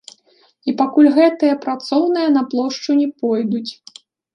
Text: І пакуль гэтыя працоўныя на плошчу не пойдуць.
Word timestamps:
І 0.71 0.75
пакуль 0.79 1.11
гэтыя 1.19 1.59
працоўныя 1.67 2.35
на 2.41 2.47
плошчу 2.51 2.91
не 3.05 3.11
пойдуць. 3.23 3.69